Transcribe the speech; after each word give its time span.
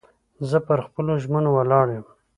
زه 0.49 0.57
پر 0.67 0.79
خپلو 0.87 1.13
ژمنو 1.23 1.49
ولاړ 1.57 1.87
یم. 1.97 2.05